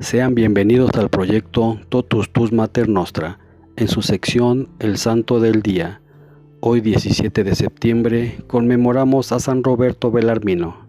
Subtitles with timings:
[0.00, 3.38] Sean bienvenidos al proyecto Totus Tus Mater Nostra,
[3.76, 6.00] en su sección El Santo del Día.
[6.60, 10.88] Hoy 17 de septiembre conmemoramos a San Roberto Belarmino.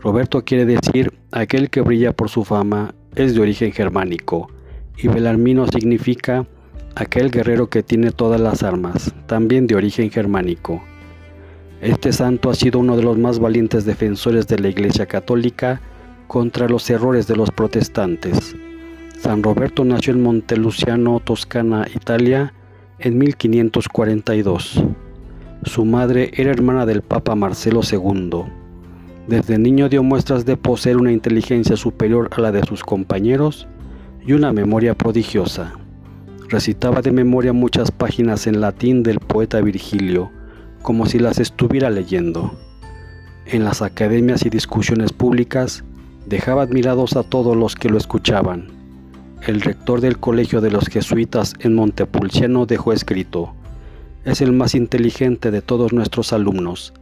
[0.00, 4.48] Roberto quiere decir aquel que brilla por su fama, es de origen germánico,
[4.96, 6.46] y Belarmino significa
[6.94, 10.80] aquel guerrero que tiene todas las armas, también de origen germánico.
[11.80, 15.80] Este santo ha sido uno de los más valientes defensores de la Iglesia Católica
[16.28, 18.54] contra los errores de los protestantes.
[19.18, 22.52] San Roberto nació en Monteluciano, Toscana, Italia,
[23.00, 24.84] en 1542.
[25.64, 28.44] Su madre era hermana del Papa Marcelo II.
[29.26, 33.66] Desde niño dio muestras de poseer una inteligencia superior a la de sus compañeros
[34.24, 35.72] y una memoria prodigiosa.
[36.48, 40.30] Recitaba de memoria muchas páginas en latín del poeta Virgilio,
[40.82, 42.52] como si las estuviera leyendo.
[43.46, 45.84] En las academias y discusiones públicas
[46.28, 48.68] dejaba admirados a todos los que lo escuchaban.
[49.46, 53.54] El rector del Colegio de los Jesuitas en Montepulciano dejó escrito,
[54.24, 56.92] es el más inteligente de todos nuestros alumnos,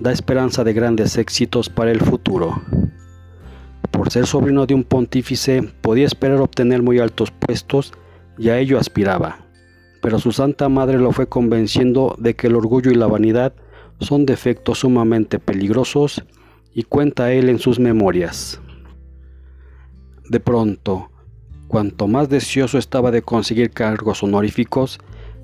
[0.00, 2.60] da esperanza de grandes éxitos para el futuro.
[3.90, 7.92] Por ser sobrino de un pontífice, podía esperar obtener muy altos puestos
[8.36, 9.38] y a ello aspiraba,
[10.02, 13.54] pero su Santa Madre lo fue convenciendo de que el orgullo y la vanidad
[14.00, 16.22] son defectos sumamente peligrosos
[16.74, 18.60] y cuenta él en sus memorias.
[20.34, 21.12] De pronto,
[21.68, 24.98] cuanto más deseoso estaba de conseguir cargos honoríficos,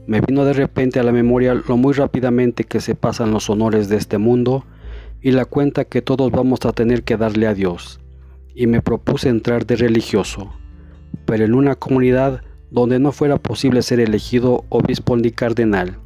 [0.08, 3.88] me vino de repente a la memoria lo muy rápidamente que se pasan los honores
[3.88, 4.64] de este mundo
[5.22, 8.00] y la cuenta que todos vamos a tener que darle a Dios,
[8.52, 10.52] y me propuse entrar de religioso,
[11.25, 15.98] pero en una comunidad donde no fuera posible ser elegido obispo ni cardenal,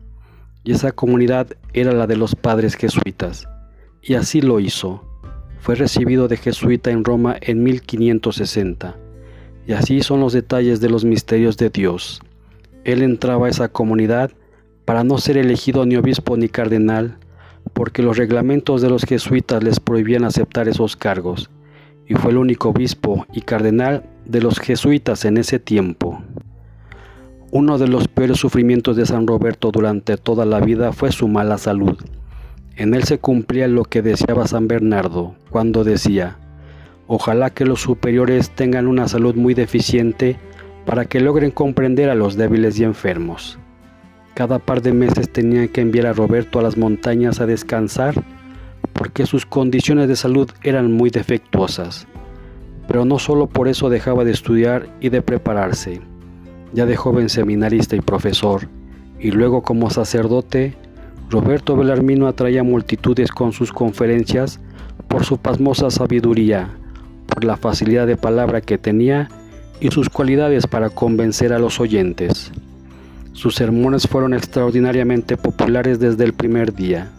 [0.63, 3.49] y esa comunidad era la de los padres jesuitas,
[4.03, 5.14] y así lo hizo
[5.65, 8.97] fue recibido de jesuita en Roma en 1560.
[9.67, 12.21] Y así son los detalles de los misterios de Dios.
[12.85, 14.31] Él entraba a esa comunidad
[14.85, 17.17] para no ser elegido ni obispo ni cardenal,
[17.73, 21.49] porque los reglamentos de los jesuitas les prohibían aceptar esos cargos,
[22.07, 26.23] y fue el único obispo y cardenal de los jesuitas en ese tiempo.
[27.53, 31.57] Uno de los peores sufrimientos de San Roberto durante toda la vida fue su mala
[31.57, 31.97] salud.
[32.77, 36.39] En él se cumplía lo que deseaba San Bernardo cuando decía,
[37.07, 40.37] ojalá que los superiores tengan una salud muy deficiente
[40.85, 43.59] para que logren comprender a los débiles y enfermos.
[44.35, 48.15] Cada par de meses tenían que enviar a Roberto a las montañas a descansar
[48.93, 52.09] porque sus condiciones de salud eran muy defectuosas.
[52.89, 56.01] Pero no solo por eso dejaba de estudiar y de prepararse.
[56.73, 58.69] Ya de joven seminarista y profesor,
[59.21, 60.75] y luego como sacerdote,
[61.35, 64.61] Roberto Belarmino atraía multitudes con sus conferencias
[65.09, 66.71] por su pasmosa sabiduría,
[67.27, 69.29] por la facilidad de palabra que tenía
[69.81, 72.53] y sus cualidades para convencer a los oyentes.
[73.33, 77.11] Sus sermones fueron extraordinariamente populares desde el primer día.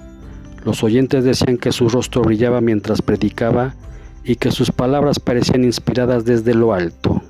[0.63, 3.75] Los oyentes decían que su rostro brillaba mientras predicaba
[4.23, 7.21] y que sus palabras parecían inspiradas desde lo alto.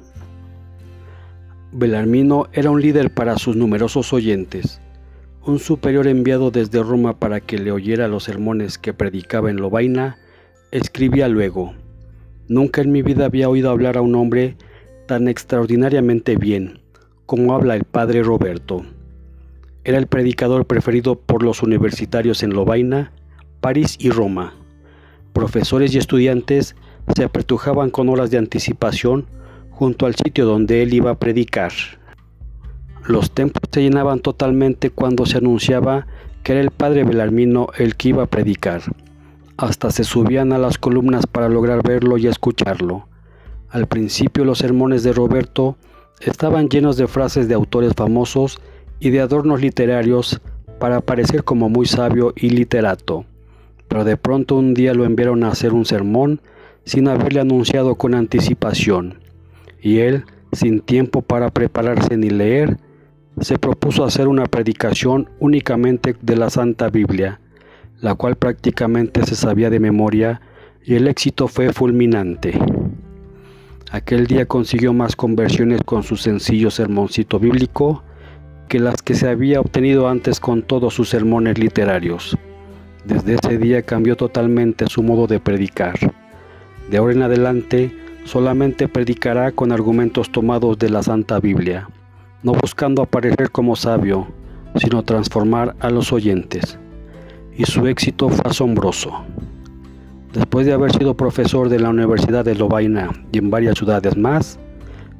[1.71, 4.81] Belarmino era un líder para sus numerosos oyentes
[5.45, 10.17] un superior enviado desde Roma para que le oyera los sermones que predicaba en Lobaina,
[10.71, 11.73] escribía luego,
[12.47, 14.55] Nunca en mi vida había oído hablar a un hombre
[15.07, 16.79] tan extraordinariamente bien
[17.25, 18.85] como habla el padre Roberto.
[19.83, 23.11] Era el predicador preferido por los universitarios en Lobaina,
[23.61, 24.53] París y Roma.
[25.33, 26.75] Profesores y estudiantes
[27.15, 29.25] se apretujaban con horas de anticipación
[29.71, 31.71] junto al sitio donde él iba a predicar.
[33.07, 36.07] Los templos se llenaban totalmente cuando se anunciaba
[36.41, 38.81] que era el padre Belarmino el que iba a predicar.
[39.57, 43.07] Hasta se subían a las columnas para lograr verlo y escucharlo.
[43.69, 45.77] Al principio los sermones de Roberto
[46.19, 48.59] estaban llenos de frases de autores famosos
[48.99, 50.41] y de adornos literarios
[50.79, 53.25] para parecer como muy sabio y literato.
[53.87, 56.41] Pero de pronto un día lo enviaron a hacer un sermón
[56.85, 59.19] sin haberle anunciado con anticipación.
[59.79, 62.77] Y él, sin tiempo para prepararse ni leer,
[63.41, 67.39] se propuso hacer una predicación únicamente de la Santa Biblia,
[68.01, 70.41] la cual prácticamente se sabía de memoria
[70.83, 72.57] y el éxito fue fulminante.
[73.91, 78.03] Aquel día consiguió más conversiones con su sencillo sermoncito bíblico
[78.69, 82.37] que las que se había obtenido antes con todos sus sermones literarios.
[83.05, 85.95] Desde ese día cambió totalmente su modo de predicar.
[86.89, 91.87] De ahora en adelante solamente predicará con argumentos tomados de la Santa Biblia
[92.45, 94.27] no buscando aparecer como sabio,
[94.75, 96.77] sino transformar a los oyentes.
[97.57, 99.11] Y su éxito fue asombroso.
[100.31, 104.59] Después de haber sido profesor de la Universidad de Lovaina y en varias ciudades más,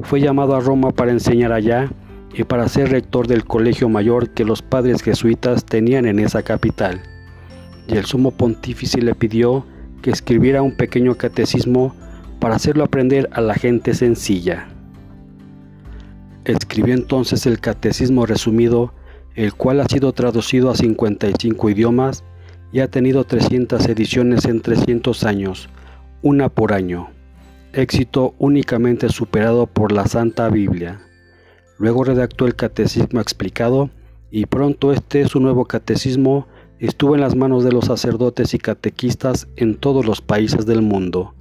[0.01, 1.89] fue llamado a Roma para enseñar allá
[2.31, 7.01] y para ser rector del colegio mayor que los padres jesuitas tenían en esa capital.
[7.87, 9.65] Y el sumo pontífice le pidió
[10.03, 11.95] que escribiera un pequeño catecismo
[12.39, 14.67] para hacerlo aprender a la gente sencilla.
[16.45, 18.93] Escribió entonces el catecismo resumido,
[19.33, 22.23] el cual ha sido traducido a 55 idiomas
[22.71, 25.69] y ha tenido 300 ediciones en 300 años,
[26.21, 27.09] una por año,
[27.73, 31.01] éxito únicamente superado por la Santa Biblia.
[31.79, 33.89] Luego redactó el catecismo explicado
[34.29, 36.47] y pronto este su nuevo catecismo
[36.79, 41.33] estuvo en las manos de los sacerdotes y catequistas en todos los países del mundo.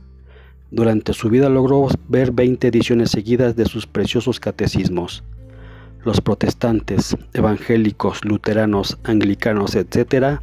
[0.71, 5.23] Durante su vida logró ver 20 ediciones seguidas de sus preciosos catecismos.
[6.05, 10.41] Los protestantes, evangélicos, luteranos, anglicanos, etc.,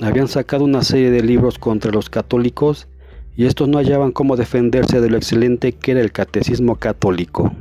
[0.00, 2.88] habían sacado una serie de libros contra los católicos
[3.36, 7.52] y estos no hallaban cómo defenderse de lo excelente que era el catecismo católico.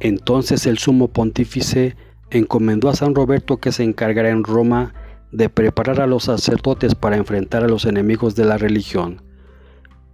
[0.00, 1.96] Entonces el sumo pontífice
[2.30, 4.94] encomendó a San Roberto que se encargara en Roma
[5.32, 9.20] de preparar a los sacerdotes para enfrentar a los enemigos de la religión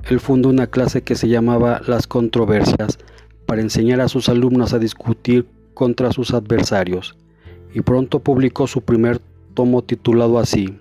[0.09, 2.99] él fundó una clase que se llamaba Las Controversias
[3.45, 7.17] para enseñar a sus alumnos a discutir contra sus adversarios
[7.75, 9.21] y pronto publicó su primer
[9.53, 10.79] tomo titulado así,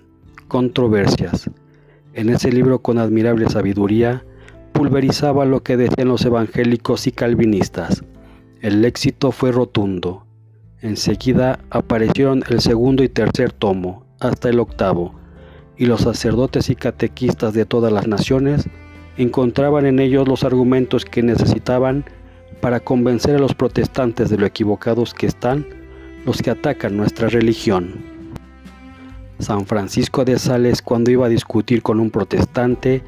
[0.47, 1.49] Controversias.
[2.13, 4.23] En ese libro con admirable sabiduría
[4.71, 8.03] pulverizaba lo que decían los evangélicos y calvinistas.
[8.61, 10.25] El éxito fue rotundo.
[10.81, 15.15] Enseguida aparecieron el segundo y tercer tomo, hasta el octavo,
[15.75, 18.69] y los sacerdotes y catequistas de todas las naciones
[19.17, 22.05] encontraban en ellos los argumentos que necesitaban
[22.61, 25.65] para convencer a los protestantes de lo equivocados que están
[26.25, 27.95] los que atacan nuestra religión.
[29.39, 33.01] San Francisco de Sales cuando iba a discutir con un protestante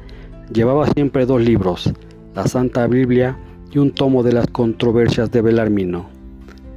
[0.52, 1.92] llevaba siempre dos libros,
[2.34, 3.36] la Santa Biblia
[3.70, 6.08] y un tomo de las controversias de Belarmino.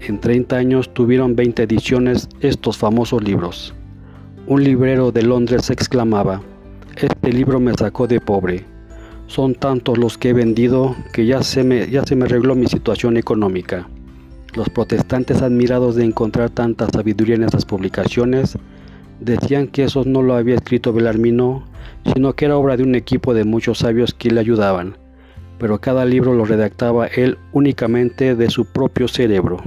[0.01, 3.73] En 30 años tuvieron 20 ediciones estos famosos libros.
[4.47, 6.41] Un librero de Londres exclamaba,
[6.97, 8.65] este libro me sacó de pobre,
[9.33, 12.67] son tantos los que he vendido que ya se me, ya se me arregló mi
[12.67, 13.87] situación económica.
[14.53, 18.55] Los protestantes admirados de encontrar tanta sabiduría en esas publicaciones
[19.19, 21.63] decían que eso no lo había escrito Belarmino,
[22.13, 24.97] sino que era obra de un equipo de muchos sabios que le ayudaban,
[25.57, 29.57] pero cada libro lo redactaba él únicamente de su propio cerebro.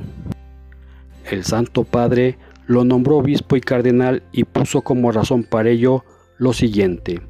[1.29, 2.39] El Santo Padre
[2.69, 6.05] lo nombró obispo y cardenal y puso como razón para ello
[6.39, 7.21] lo siguiente.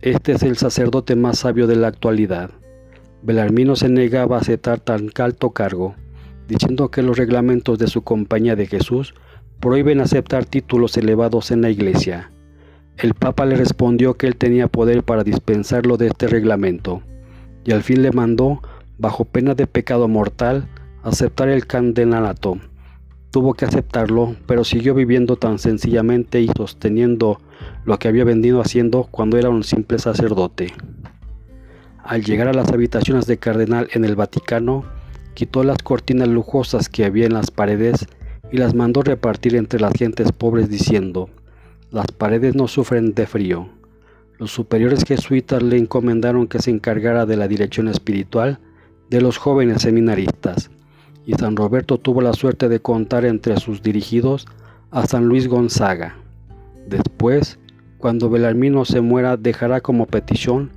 [0.00, 2.50] Este es el sacerdote más sabio de la actualidad.
[3.22, 5.96] Belarmino se negaba a aceptar tan alto cargo,
[6.46, 9.14] diciendo que los reglamentos de su compañía de Jesús
[9.58, 12.30] prohíben aceptar títulos elevados en la iglesia.
[12.96, 17.02] El Papa le respondió que él tenía poder para dispensarlo de este reglamento,
[17.64, 18.62] y al fin le mandó,
[18.98, 20.68] bajo pena de pecado mortal,
[21.02, 22.58] aceptar el candenalato.
[23.32, 27.40] Tuvo que aceptarlo, pero siguió viviendo tan sencillamente y sosteniendo
[27.84, 30.72] lo que había venido haciendo cuando era un simple sacerdote.
[32.02, 34.84] Al llegar a las habitaciones de cardenal en el Vaticano,
[35.34, 38.06] quitó las cortinas lujosas que había en las paredes
[38.50, 41.28] y las mandó repartir entre las gentes pobres diciendo,
[41.90, 43.68] las paredes no sufren de frío.
[44.38, 48.58] Los superiores jesuitas le encomendaron que se encargara de la dirección espiritual
[49.10, 50.70] de los jóvenes seminaristas,
[51.24, 54.46] y San Roberto tuvo la suerte de contar entre sus dirigidos
[54.90, 56.16] a San Luis Gonzaga.
[56.88, 57.58] Después,
[57.98, 60.70] cuando Belarmino se muera, dejará como petición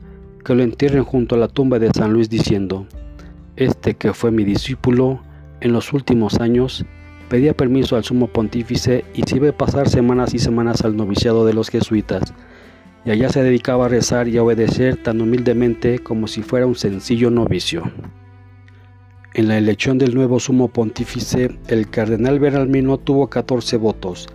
[0.43, 2.85] que lo entierren junto a la tumba de San Luis diciendo,
[3.55, 5.21] Este que fue mi discípulo
[5.61, 6.85] en los últimos años,
[7.29, 11.45] pedía permiso al sumo pontífice y se iba a pasar semanas y semanas al noviciado
[11.45, 12.33] de los jesuitas,
[13.05, 16.75] y allá se dedicaba a rezar y a obedecer tan humildemente como si fuera un
[16.75, 17.89] sencillo novicio.
[19.33, 24.27] En la elección del nuevo sumo pontífice, el cardenal Belarmino tuvo 14 votos,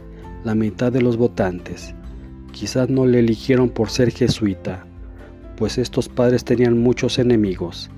[0.47, 1.93] la mitad de los votantes.
[2.53, 4.87] Quizás no le eligieron por ser jesuita,
[5.57, 7.91] pues estos padres tenían muchos enemigos.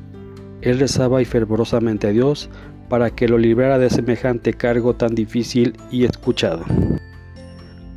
[0.62, 2.49] Él rezaba y fervorosamente a Dios
[2.88, 6.64] para que lo librara de semejante cargo tan difícil y escuchado.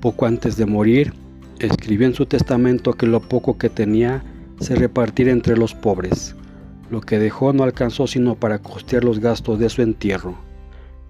[0.01, 1.13] Poco antes de morir,
[1.59, 4.21] escribió en su testamento que lo poco que tenía
[4.59, 6.35] se repartiera entre los pobres.
[6.89, 10.35] Lo que dejó no alcanzó sino para costear los gastos de su entierro,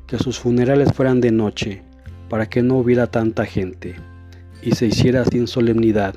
[0.06, 1.82] que sus funerales fueran de noche,
[2.32, 3.96] para que no hubiera tanta gente
[4.62, 6.16] y se hiciera sin solemnidad.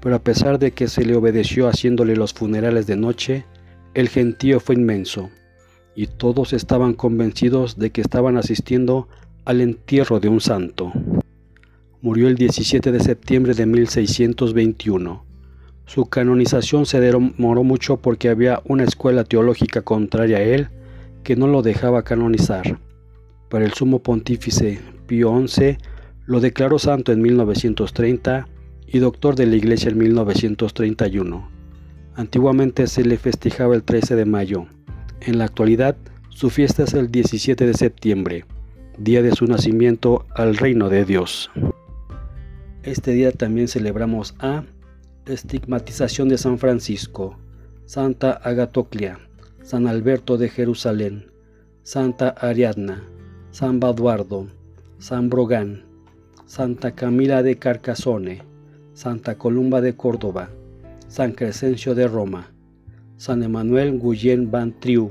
[0.00, 3.44] Pero a pesar de que se le obedeció haciéndole los funerales de noche,
[3.92, 5.28] el gentío fue inmenso,
[5.94, 9.06] y todos estaban convencidos de que estaban asistiendo
[9.44, 10.94] al entierro de un santo.
[12.00, 15.26] Murió el 17 de septiembre de 1621.
[15.84, 20.68] Su canonización se demoró mucho porque había una escuela teológica contraria a él
[21.22, 22.78] que no lo dejaba canonizar.
[23.50, 25.78] Pero el sumo pontífice Pío XI
[26.26, 28.48] lo declaró santo en 1930
[28.86, 31.48] y doctor de la Iglesia en 1931.
[32.16, 34.66] Antiguamente se le festejaba el 13 de mayo.
[35.20, 35.96] En la actualidad,
[36.28, 38.44] su fiesta es el 17 de septiembre,
[38.98, 41.50] día de su nacimiento al reino de Dios.
[42.82, 44.64] Este día también celebramos a
[45.26, 47.38] estigmatización de San Francisco,
[47.86, 49.18] Santa Agatoclia,
[49.62, 51.30] San Alberto de Jerusalén,
[51.82, 53.02] Santa Ariadna,
[53.50, 54.48] San Baduardo,
[55.04, 55.82] San Brogán,
[56.46, 58.40] Santa Camila de Carcassone,
[58.94, 60.48] Santa Columba de Córdoba,
[61.08, 62.54] San Crescencio de Roma,
[63.18, 65.10] San Emanuel Guyen Van Triu,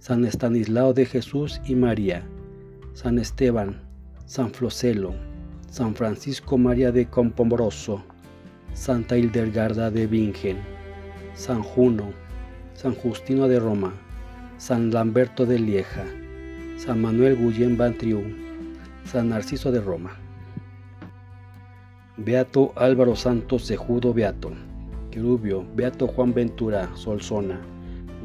[0.00, 2.26] San Estanislao de Jesús y María,
[2.92, 3.82] San Esteban,
[4.26, 5.14] San Flocelo,
[5.70, 8.02] San Francisco María de Compombroso,
[8.72, 10.58] Santa Hildegarda de Bingen,
[11.36, 12.10] San Juno,
[12.74, 13.92] San Justino de Roma,
[14.58, 16.04] San Lamberto de Lieja,
[16.76, 18.42] San Manuel Guyen Van Triu,
[19.04, 20.18] San Narciso de Roma.
[22.16, 24.52] Beato Álvaro Santos Sejudo Beato,
[25.10, 27.60] Querubio, Beato Juan Ventura Solsona,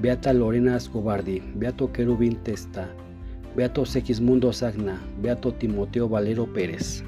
[0.02, 2.90] Beata Lorena Escobardi, Beato Querubín Testa,
[3.56, 7.04] Beato Segismundo Sagna, Beato Timoteo Valero Pérez.